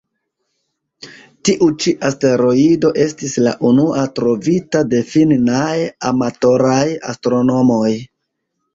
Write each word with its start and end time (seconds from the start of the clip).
Tiu-ĉi 1.49 1.93
asteroido 2.09 2.91
estis 3.05 3.37
la 3.49 3.55
unua 3.73 4.09
trovita 4.17 4.85
de 4.97 5.05
finnaj 5.15 5.71
amatoraj 6.15 6.85
astronomoj. 7.15 7.89